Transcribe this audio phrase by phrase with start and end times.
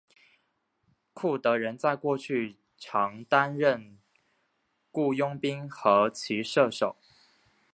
[1.13, 3.99] 库德人在过去常担任
[4.89, 6.95] 雇佣兵和骑射手。